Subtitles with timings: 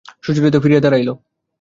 [0.21, 1.09] সুচরিতা ফিরিয়া দাঁড়াইল।